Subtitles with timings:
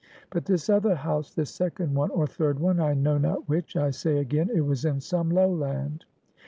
[0.31, 3.91] But this other house, this second one, or third one, I know not which, I
[3.91, 6.05] say again it was in some lowland.